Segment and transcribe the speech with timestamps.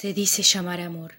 [0.00, 1.14] Se dice llamar amor.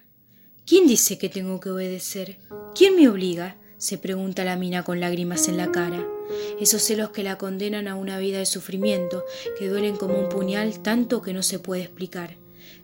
[0.64, 2.38] ¿Quién dice que tengo que obedecer?
[2.74, 3.58] ¿Quién me obliga?
[3.76, 6.08] se pregunta la mina con lágrimas en la cara.
[6.58, 9.22] Esos celos que la condenan a una vida de sufrimiento,
[9.58, 12.38] que duelen como un puñal tanto que no se puede explicar.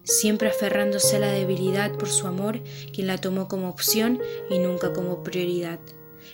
[0.05, 2.61] Siempre aferrándose a la debilidad por su amor,
[2.93, 4.21] quien la tomó como opción
[4.51, 5.81] y nunca como prioridad.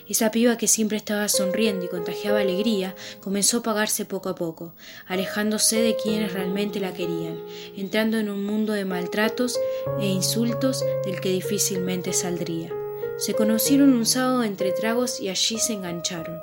[0.07, 4.73] Esa piba que siempre estaba sonriendo y contagiaba alegría comenzó a pagarse poco a poco,
[5.07, 7.39] alejándose de quienes realmente la querían,
[7.77, 9.59] entrando en un mundo de maltratos
[9.99, 12.69] e insultos del que difícilmente saldría.
[13.17, 16.37] Se conocieron un sábado entre tragos y allí se engancharon.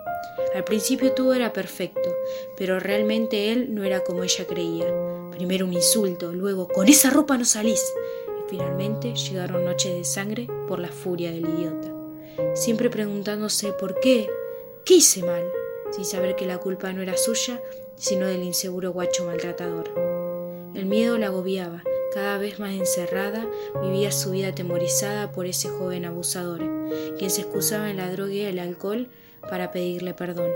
[0.55, 2.15] Al principio todo era perfecto,
[2.57, 4.87] pero realmente él no era como ella creía.
[5.31, 7.85] Primero un insulto, luego con esa ropa no salís.
[8.27, 12.00] Y finalmente llegaron noches de sangre por la furia del idiota
[12.55, 14.29] siempre preguntándose por qué,
[14.85, 15.45] qué hice mal,
[15.91, 17.61] sin saber que la culpa no era suya,
[17.97, 19.91] sino del inseguro guacho maltratador.
[20.75, 21.83] El miedo la agobiaba,
[22.15, 23.49] cada vez más encerrada,
[23.83, 26.61] vivía su vida atemorizada por ese joven abusador,
[27.19, 29.09] quien se excusaba en la droga y el alcohol
[29.49, 30.51] para pedirle perdón.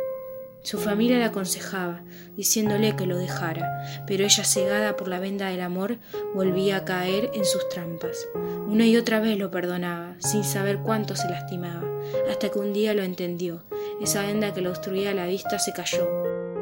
[0.65, 2.03] Su familia le aconsejaba,
[2.39, 5.99] diciéndole que lo dejara, pero ella, cegada por la venda del amor,
[6.35, 8.27] volvía a caer en sus trampas.
[8.67, 11.83] Una y otra vez lo perdonaba, sin saber cuánto se lastimaba,
[12.31, 13.63] hasta que un día lo entendió.
[14.01, 16.09] Esa venda que le obstruía la vista se cayó.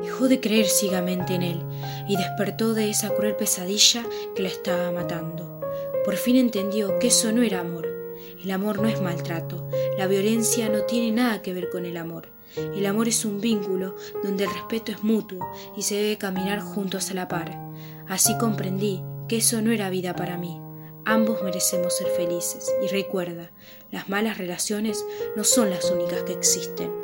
[0.03, 1.63] Dejó de creer ciegamente en él
[2.09, 5.61] y despertó de esa cruel pesadilla que la estaba matando.
[6.05, 7.87] Por fin entendió que eso no era amor.
[8.43, 12.33] El amor no es maltrato, la violencia no tiene nada que ver con el amor.
[12.57, 15.39] El amor es un vínculo donde el respeto es mutuo
[15.77, 17.59] y se debe caminar juntos a la par.
[18.09, 20.61] Así comprendí que eso no era vida para mí.
[21.05, 23.51] Ambos merecemos ser felices y recuerda,
[23.91, 27.02] las malas relaciones no son las únicas que existen.